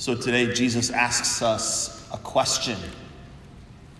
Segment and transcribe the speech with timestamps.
[0.00, 2.78] So today, Jesus asks us a question.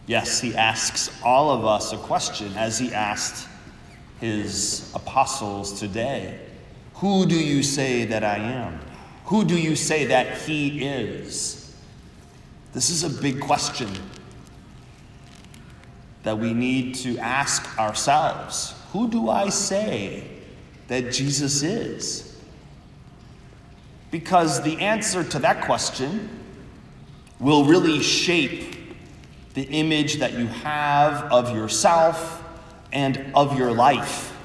[0.06, 3.46] Yes, he asks all of us a question as he asked
[4.18, 6.40] his apostles today
[6.94, 8.80] Who do you say that I am?
[9.26, 11.76] Who do you say that he is?
[12.72, 13.90] This is a big question
[16.22, 18.72] that we need to ask ourselves.
[18.92, 20.30] Who do I say
[20.88, 22.29] that Jesus is?
[24.10, 26.28] Because the answer to that question
[27.38, 28.76] will really shape
[29.54, 32.42] the image that you have of yourself
[32.92, 34.36] and of your life.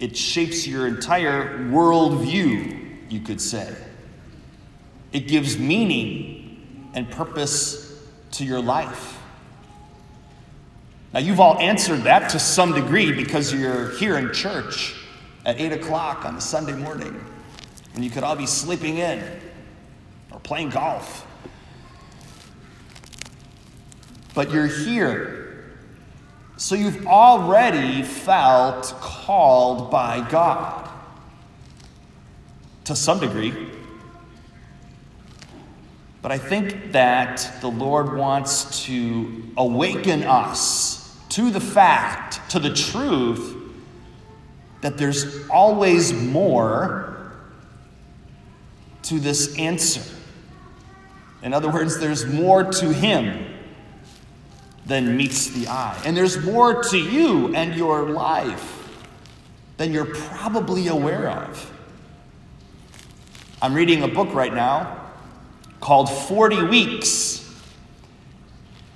[0.00, 3.74] It shapes your entire worldview, you could say.
[5.12, 8.02] It gives meaning and purpose
[8.32, 9.18] to your life.
[11.14, 14.94] Now, you've all answered that to some degree because you're here in church
[15.46, 17.24] at 8 o'clock on a Sunday morning
[17.96, 19.24] when you could all be sleeping in
[20.30, 21.26] or playing golf.
[24.34, 25.72] But you're here.
[26.58, 30.90] So you've already felt called by God
[32.84, 33.54] to some degree.
[36.20, 42.74] But I think that the Lord wants to awaken us to the fact, to the
[42.74, 43.56] truth,
[44.82, 47.15] that there's always more
[49.08, 50.02] to this answer.
[51.42, 53.46] In other words, there's more to him
[54.84, 56.00] than meets the eye.
[56.04, 58.72] And there's more to you and your life
[59.76, 61.72] than you're probably aware of.
[63.62, 65.10] I'm reading a book right now
[65.80, 67.42] called 40 Weeks.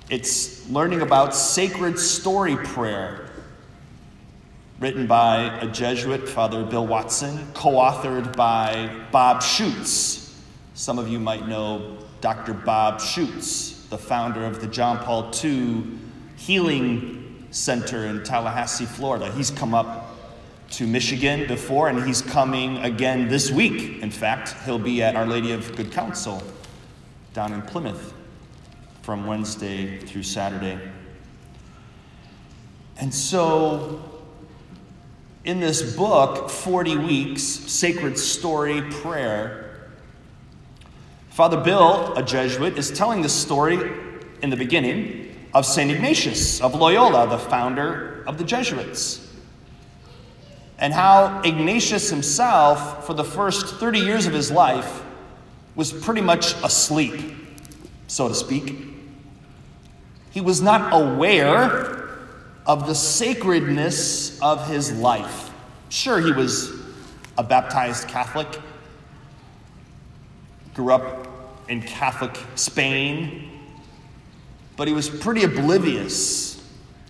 [0.08, 3.29] It's learning about sacred story prayer
[4.80, 10.34] written by a Jesuit, Father Bill Watson, co authored by Bob Schuchts.
[10.72, 12.54] Some of you might know Dr.
[12.54, 15.84] Bob Schuchts, the founder of the John Paul II
[16.36, 19.30] Healing Center in Tallahassee, Florida.
[19.32, 20.16] He's come up
[20.70, 24.00] to Michigan before, and he's coming again this week.
[24.00, 26.42] In fact, he'll be at Our Lady of Good Counsel
[27.34, 28.14] down in Plymouth
[29.02, 30.78] from Wednesday through Saturday.
[32.98, 34.09] And so
[35.44, 39.90] in this book, 40 Weeks Sacred Story Prayer,
[41.30, 43.92] Father Bill, a Jesuit, is telling the story
[44.42, 45.90] in the beginning of St.
[45.90, 49.26] Ignatius of Loyola, the founder of the Jesuits.
[50.78, 55.02] And how Ignatius himself, for the first 30 years of his life,
[55.74, 57.34] was pretty much asleep,
[58.06, 58.76] so to speak.
[60.30, 61.99] He was not aware
[62.66, 65.50] of the sacredness of his life.
[65.88, 66.72] Sure, he was
[67.36, 68.60] a baptized Catholic,
[70.74, 71.26] grew up
[71.68, 73.50] in Catholic Spain,
[74.76, 76.62] but he was pretty oblivious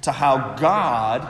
[0.02, 1.28] to how God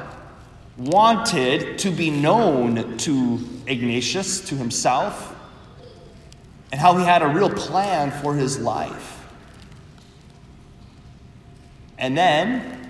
[0.76, 5.34] wanted to be known to Ignatius, to himself,
[6.72, 9.26] and how he had a real plan for his life.
[11.98, 12.89] And then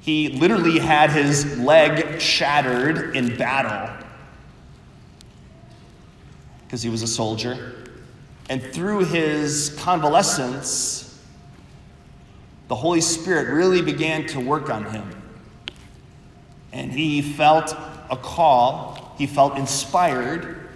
[0.00, 3.90] he literally had his leg shattered in battle
[6.64, 7.74] because he was a soldier.
[8.48, 11.18] And through his convalescence,
[12.68, 15.22] the Holy Spirit really began to work on him.
[16.72, 17.74] And he felt
[18.10, 20.68] a call, he felt inspired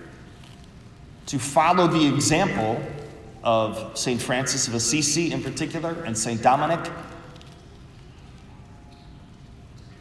[1.27, 2.83] to follow the example
[3.43, 4.21] of St.
[4.21, 6.43] Francis of Assisi in particular and St.
[6.43, 6.91] Dominic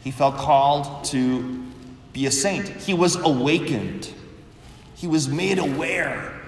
[0.04, 1.64] he felt called to
[2.12, 2.68] be a saint.
[2.68, 4.12] He was awakened.
[4.94, 6.42] He was made aware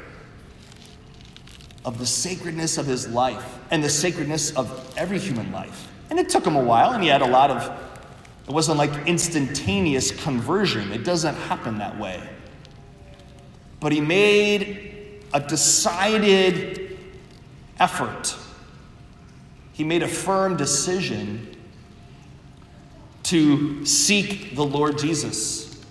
[1.83, 5.91] of the sacredness of his life and the sacredness of every human life.
[6.11, 7.81] And it took him a while, and he had a lot of,
[8.47, 10.93] it wasn't like instantaneous conversion.
[10.93, 12.23] It doesn't happen that way.
[13.81, 16.99] But he made a decided
[17.81, 18.37] effort,
[19.73, 21.56] he made a firm decision
[23.27, 25.85] to seek the Lord Jesus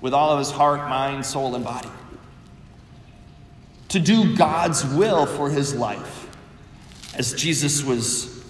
[0.00, 1.90] with all of his heart, mind, soul, and body.
[3.88, 6.28] To do God's will for his life.
[7.14, 8.44] As Jesus was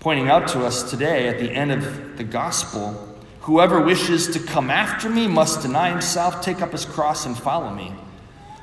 [0.00, 3.08] pointing out to us today at the end of the gospel
[3.42, 7.70] whoever wishes to come after me must deny himself, take up his cross, and follow
[7.70, 7.92] me.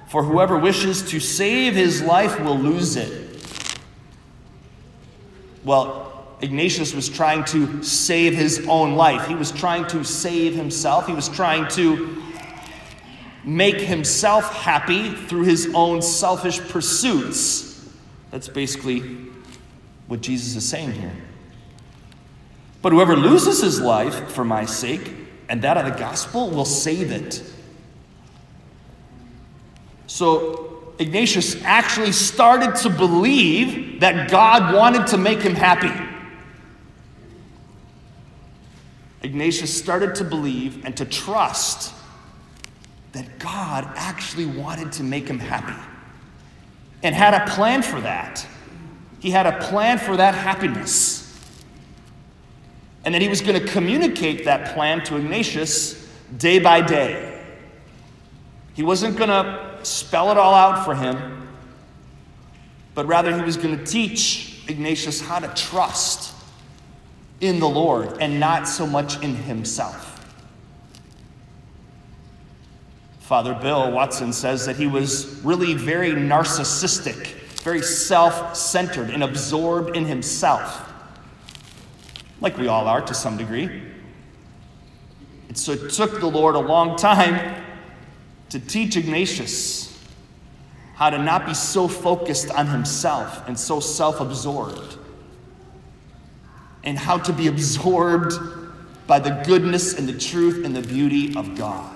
[0.08, 3.46] For whoever wishes to save his life will lose it.
[5.64, 6.09] Well,
[6.42, 9.28] Ignatius was trying to save his own life.
[9.28, 11.06] He was trying to save himself.
[11.06, 12.24] He was trying to
[13.44, 17.90] make himself happy through his own selfish pursuits.
[18.32, 19.02] That's basically
[20.08, 21.16] what Jesus is saying here.
[22.82, 25.14] But whoever loses his life for my sake
[25.50, 27.44] and that of the gospel will save it.
[30.08, 35.92] So Ignatius actually started to believe that God wanted to make him happy.
[39.22, 41.94] Ignatius started to believe and to trust
[43.12, 45.80] that God actually wanted to make him happy
[47.04, 48.46] and had a plan for that.
[49.20, 51.26] He had a plan for that happiness.
[53.04, 56.08] And that he was going to communicate that plan to Ignatius
[56.38, 57.44] day by day.
[58.74, 61.48] He wasn't going to spell it all out for him,
[62.94, 66.36] but rather he was going to teach Ignatius how to trust
[67.42, 70.10] in the Lord and not so much in himself.
[73.20, 77.28] Father Bill Watson says that he was really very narcissistic,
[77.62, 80.92] very self centered, and absorbed in himself,
[82.42, 83.84] like we all are to some degree.
[85.48, 87.64] And so it took the Lord a long time
[88.50, 89.90] to teach Ignatius
[90.96, 94.98] how to not be so focused on himself and so self absorbed,
[96.84, 98.34] and how to be absorbed
[99.08, 101.96] by the goodness and the truth and the beauty of God.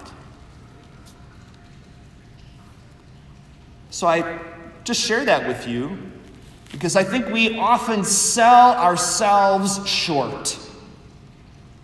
[3.92, 4.40] So I
[4.84, 5.98] just share that with you
[6.72, 10.58] because I think we often sell ourselves short.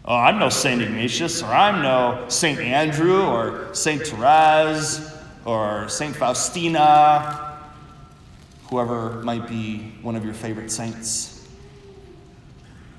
[0.04, 0.81] Oh, I'm no St.
[0.81, 2.60] Ignatius, or I'm no St.
[2.60, 4.02] Andrew, or St.
[4.02, 5.13] Therese,
[5.45, 6.16] or St.
[6.16, 7.60] Faustina,
[8.72, 11.39] whoever might be one of your favorite saints.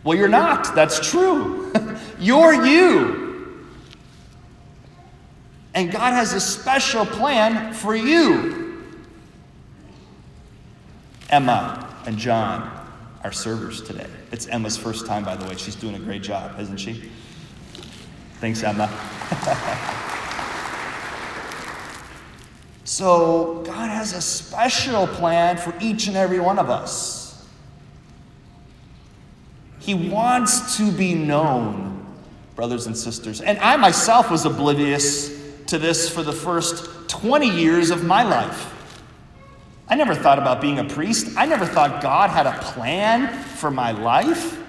[0.02, 0.74] Well, you're not.
[0.74, 1.72] That's true.
[2.18, 3.20] you're you.
[5.74, 8.82] And God has a special plan for you.
[11.28, 12.88] Emma and John
[13.22, 14.06] are servers today.
[14.32, 15.56] It's Emma's first time, by the way.
[15.56, 17.10] She's doing a great job, isn't she?
[18.40, 18.88] Thanks, Emma.
[22.84, 27.19] so, God has a special plan for each and every one of us.
[29.90, 32.06] He wants to be known,
[32.54, 33.40] brothers and sisters.
[33.40, 38.72] And I myself was oblivious to this for the first 20 years of my life.
[39.88, 41.36] I never thought about being a priest.
[41.36, 44.60] I never thought God had a plan for my life,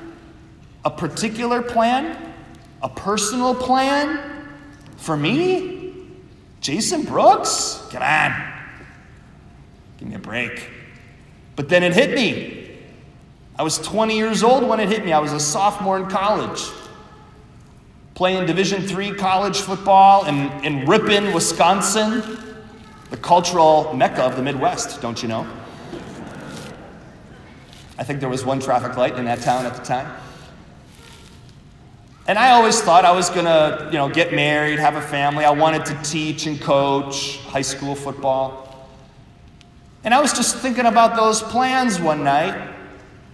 [0.84, 2.34] a particular plan,
[2.82, 4.48] a personal plan
[4.98, 5.94] for me.
[6.62, 7.88] Jason Brooks?
[7.92, 8.54] Come on.
[10.00, 10.68] Give me a break.
[11.56, 12.61] But then it hit me.
[13.62, 15.14] I was 20 years old when it hit me.
[15.14, 16.64] I was a sophomore in college.
[18.16, 22.24] Playing Division III college football in, in Ripon, Wisconsin
[23.12, 25.48] the cultural mecca of the Midwest, don't you know?
[28.00, 30.12] I think there was one traffic light in that town at the time.
[32.28, 35.46] And I always thought I was going to, you know, get married, have a family.
[35.46, 38.90] I wanted to teach and coach high school football.
[40.04, 42.80] And I was just thinking about those plans one night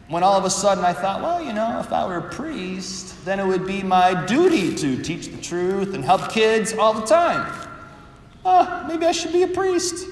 [0.10, 3.26] when all of a sudden I thought, well, you know, if I were a priest,
[3.26, 7.06] then it would be my duty to teach the truth and help kids all the
[7.06, 7.68] time
[8.48, 10.08] oh, maybe I should be a priest.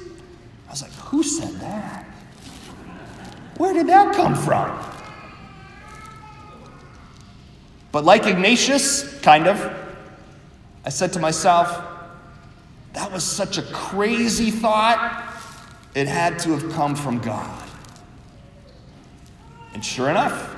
[0.68, 2.06] I was like, who said that?
[3.58, 4.78] Where did that come from?
[7.92, 9.74] But like Ignatius, kind of,
[10.84, 11.82] I said to myself,
[12.92, 15.34] that was such a crazy thought.
[15.94, 17.65] It had to have come from God.
[19.76, 20.56] And sure enough,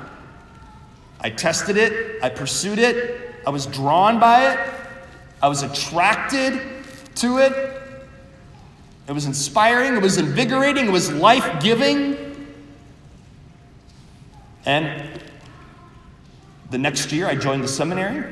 [1.20, 4.60] I tested it, I pursued it, I was drawn by it,
[5.42, 6.62] I was attracted
[7.16, 7.52] to it.
[9.08, 12.46] It was inspiring, it was invigorating, it was life giving.
[14.68, 15.20] And
[16.70, 18.32] the next year, I joined the seminary.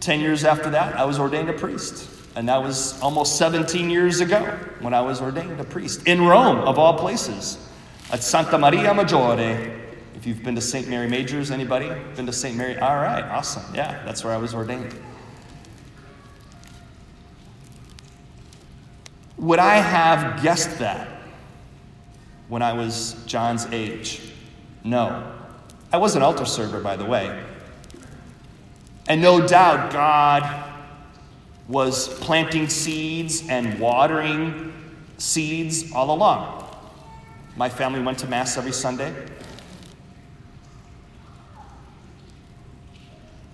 [0.00, 2.10] Ten years after that, I was ordained a priest.
[2.34, 6.58] And that was almost 17 years ago when I was ordained a priest in Rome,
[6.58, 7.68] of all places,
[8.10, 9.77] at Santa Maria Maggiore.
[10.18, 10.88] If you've been to St.
[10.88, 12.56] Mary Majors, anybody been to St.
[12.56, 12.76] Mary?
[12.76, 13.62] All right, awesome.
[13.72, 14.92] Yeah, that's where I was ordained.
[19.36, 21.06] Would I have guessed that
[22.48, 24.32] when I was John's age?
[24.82, 25.32] No.
[25.92, 27.40] I was an altar server, by the way.
[29.06, 30.72] And no doubt God
[31.68, 34.72] was planting seeds and watering
[35.18, 36.64] seeds all along.
[37.56, 39.14] My family went to Mass every Sunday.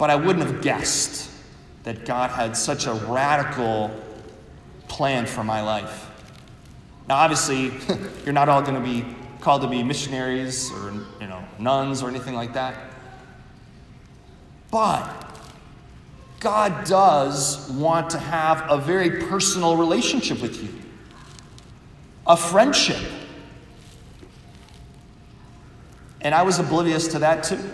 [0.04, 1.30] But I wouldn't have guessed
[1.84, 3.90] that God had such a radical
[4.86, 6.10] plan for my life.
[7.08, 7.72] Now, obviously,
[8.26, 9.06] you're not all going to be
[9.40, 10.92] called to be missionaries or
[11.22, 12.74] you know nuns or anything like that.
[14.70, 15.08] But
[16.38, 20.68] God does want to have a very personal relationship with you,
[22.26, 23.02] a friendship.
[26.20, 27.70] And I was oblivious to that too.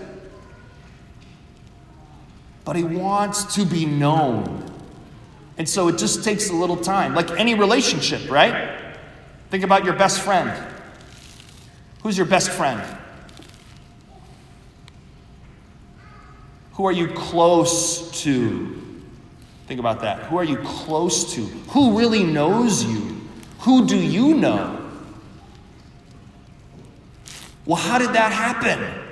[2.71, 4.65] But He wants to be known.
[5.59, 8.95] And so it just takes a little time, like any relationship, right?
[9.51, 10.53] Think about your best friend.
[12.05, 12.81] Who's your best friend?
[16.75, 19.03] Who are you close to?
[19.67, 20.23] Think about that.
[20.27, 21.41] Who are you close to?
[21.41, 23.21] Who really knows you?
[23.63, 24.93] Who do you know?
[27.67, 29.10] Well, how did that happen?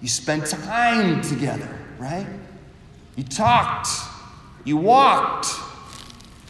[0.00, 2.26] You spent time together, right?
[3.16, 3.88] You talked,
[4.64, 5.48] you walked,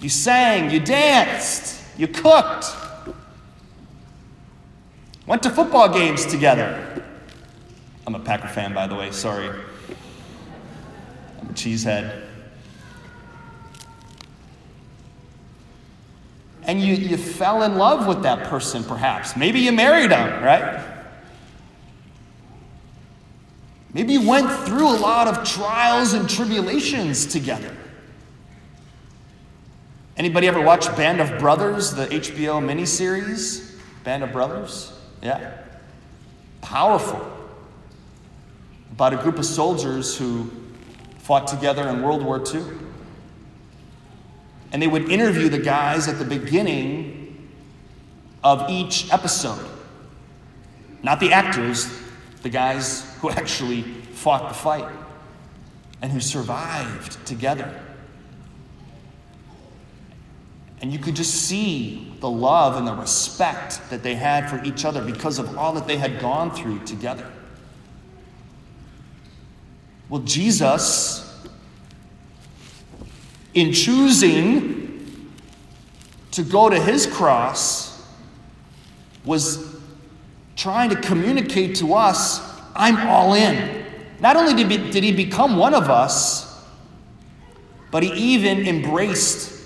[0.00, 2.66] you sang, you danced, you cooked,
[5.26, 7.02] went to football games together.
[8.06, 9.48] I'm a Packer fan, by the way, sorry.
[11.40, 12.26] I'm a cheesehead.
[16.64, 19.36] And you, you fell in love with that person, perhaps.
[19.36, 20.89] Maybe you married them, right?
[23.92, 27.76] Maybe you went through a lot of trials and tribulations together.
[30.16, 33.74] Anybody ever watch Band of Brothers, the HBO miniseries?
[34.04, 34.92] Band of Brothers?
[35.22, 35.52] Yeah.
[36.60, 37.26] Powerful.
[38.92, 40.50] About a group of soldiers who
[41.18, 42.62] fought together in World War II.
[44.72, 47.50] And they would interview the guys at the beginning
[48.44, 49.66] of each episode.
[51.02, 51.86] Not the actors,
[52.42, 54.90] the guys who actually fought the fight
[56.02, 57.80] and who survived together.
[60.80, 64.84] And you could just see the love and the respect that they had for each
[64.84, 67.30] other because of all that they had gone through together.
[70.08, 71.46] Well, Jesus,
[73.52, 75.32] in choosing
[76.32, 78.02] to go to his cross,
[79.24, 79.69] was
[80.60, 83.84] trying to communicate to us I'm all in.
[84.20, 86.46] Not only did, did he become one of us,
[87.90, 89.58] but he even embraced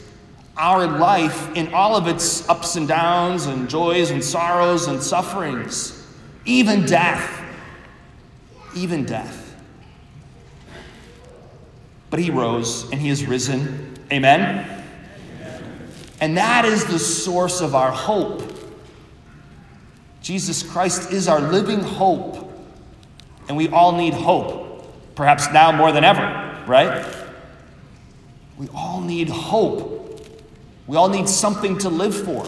[0.56, 6.06] our life in all of its ups and downs and joys and sorrows and sufferings,
[6.44, 7.42] even death.
[8.76, 9.56] Even death.
[12.10, 13.94] But he rose and he is risen.
[14.12, 14.84] Amen?
[16.20, 18.43] And that is the source of our hope.
[20.24, 22.50] Jesus Christ is our living hope.
[23.46, 27.04] And we all need hope, perhaps now more than ever, right?
[28.56, 30.26] We all need hope.
[30.86, 32.46] We all need something to live for.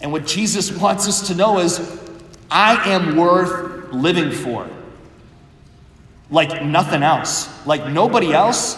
[0.00, 1.78] And what Jesus wants us to know is
[2.50, 4.68] I am worth living for.
[6.28, 8.76] Like nothing else, like nobody else,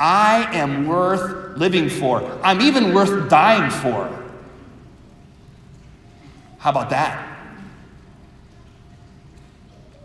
[0.00, 2.28] I am worth living for.
[2.42, 4.27] I'm even worth dying for.
[6.58, 7.36] How about that?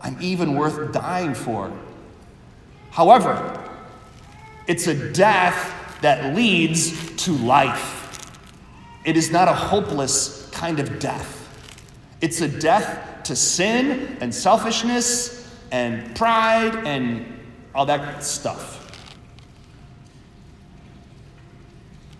[0.01, 1.72] I'm even worth dying for.
[2.91, 3.60] However,
[4.67, 8.29] it's a death that leads to life.
[9.05, 11.39] It is not a hopeless kind of death.
[12.22, 17.25] It's a death to sin and selfishness and pride and
[17.74, 18.79] all that stuff.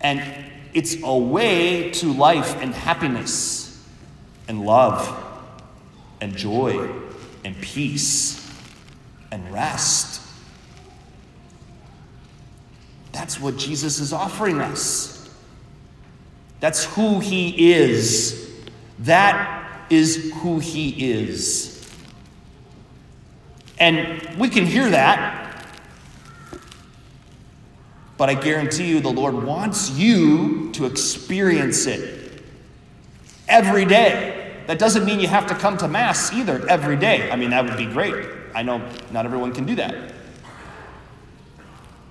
[0.00, 0.22] And
[0.74, 3.63] it's a way to life and happiness
[4.48, 5.22] and love
[6.20, 6.90] and joy
[7.44, 8.50] and peace
[9.30, 10.20] and rest.
[13.12, 15.30] That's what Jesus is offering us.
[16.60, 18.50] That's who he is.
[19.00, 21.70] That is who he is.
[23.78, 25.68] And we can hear that,
[28.16, 32.42] but I guarantee you the Lord wants you to experience it
[33.48, 34.33] every day.
[34.66, 37.30] That doesn't mean you have to come to Mass either every day.
[37.30, 38.28] I mean, that would be great.
[38.54, 40.12] I know not everyone can do that.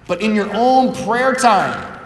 [0.08, 2.00] But in your own prayer time,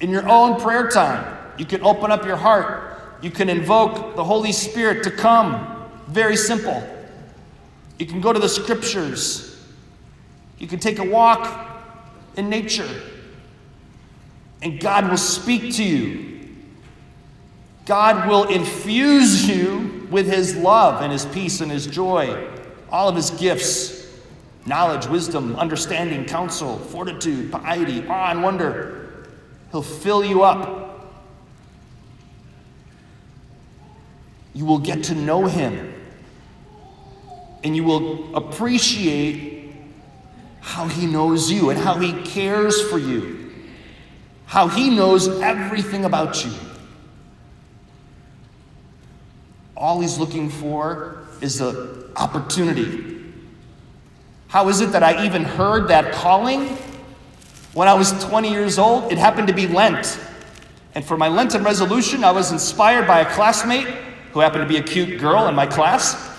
[0.00, 3.00] in your own prayer time, you can open up your heart.
[3.22, 5.88] You can invoke the Holy Spirit to come.
[6.08, 6.82] Very simple.
[7.98, 9.62] You can go to the scriptures.
[10.58, 11.70] You can take a walk
[12.36, 12.88] in nature.
[14.62, 16.33] And God will speak to you.
[17.84, 22.48] God will infuse you with His love and His peace and His joy,
[22.90, 24.04] all of His gifts
[24.66, 29.28] knowledge, wisdom, understanding, counsel, fortitude, piety, awe, and wonder.
[29.70, 31.12] He'll fill you up.
[34.54, 35.92] You will get to know Him.
[37.62, 39.74] And you will appreciate
[40.60, 43.52] how He knows you and how He cares for you,
[44.46, 46.52] how He knows everything about you.
[49.76, 53.22] All He's looking for is the opportunity.
[54.48, 56.76] How is it that I even heard that calling?
[57.72, 60.20] When I was 20 years old, it happened to be Lent.
[60.94, 63.88] And for my Lenten resolution, I was inspired by a classmate
[64.32, 66.30] who happened to be a cute girl in my class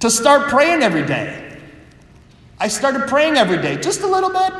[0.00, 1.58] to start praying every day.
[2.60, 4.52] I started praying every day, just a little bit.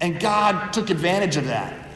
[0.00, 1.88] And God took advantage of that.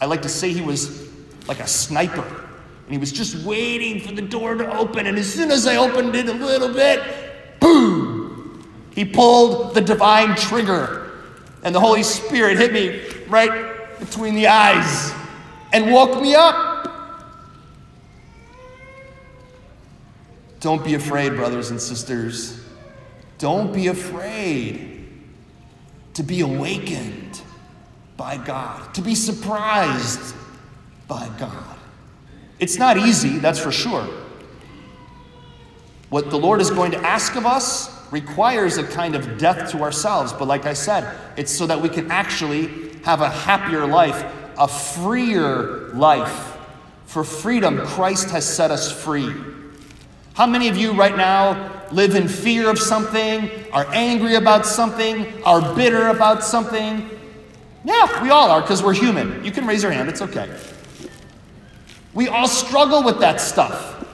[0.00, 1.08] I like to say he was
[1.46, 2.43] like a sniper.
[2.84, 5.06] And he was just waiting for the door to open.
[5.06, 7.02] And as soon as I opened it a little bit,
[7.60, 8.62] boom,
[8.94, 11.04] he pulled the divine trigger
[11.64, 15.12] and the Holy Spirit hit me right between the eyes
[15.72, 16.72] and woke me up.
[20.60, 22.62] Don't be afraid, brothers and sisters.
[23.38, 25.06] Don't be afraid
[26.14, 27.40] to be awakened
[28.16, 30.34] by God, to be surprised
[31.08, 31.73] by God.
[32.64, 34.08] It's not easy, that's for sure.
[36.08, 39.82] What the Lord is going to ask of us requires a kind of death to
[39.82, 40.32] ourselves.
[40.32, 42.70] But like I said, it's so that we can actually
[43.02, 44.24] have a happier life,
[44.58, 46.56] a freer life.
[47.04, 49.30] For freedom, Christ has set us free.
[50.32, 55.44] How many of you right now live in fear of something, are angry about something,
[55.44, 57.10] are bitter about something?
[57.84, 59.44] Yeah, we all are because we're human.
[59.44, 60.48] You can raise your hand, it's okay.
[62.14, 64.04] We all struggle with that stuff,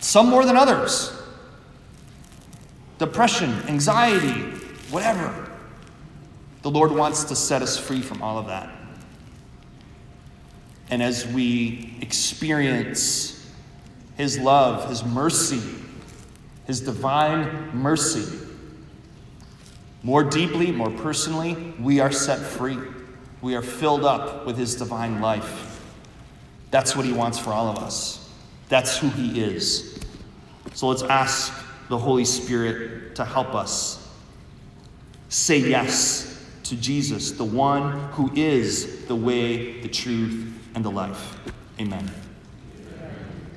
[0.00, 1.12] some more than others
[2.98, 4.40] depression, anxiety,
[4.90, 5.50] whatever.
[6.62, 8.70] The Lord wants to set us free from all of that.
[10.88, 13.48] And as we experience
[14.16, 15.60] His love, His mercy,
[16.66, 18.46] His divine mercy,
[20.02, 22.78] more deeply, more personally, we are set free.
[23.42, 25.75] We are filled up with His divine life.
[26.70, 28.30] That's what He wants for all of us.
[28.68, 29.98] That's who He is.
[30.74, 31.52] So let's ask
[31.88, 34.06] the Holy Spirit to help us
[35.28, 41.38] say yes to Jesus, the one who is the way, the truth, and the life.
[41.80, 42.10] Amen.